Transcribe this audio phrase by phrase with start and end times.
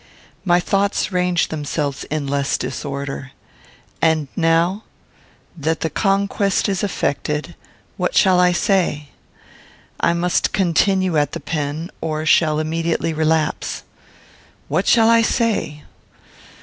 [0.43, 3.33] My thoughts range themselves in less disorder.
[4.01, 4.81] And, now
[5.55, 7.53] that the conquest is effected,
[7.97, 9.09] what shall I say?
[9.99, 13.83] I must continue at the pen, or shall immediately relapse.
[14.69, 15.83] What shall I say?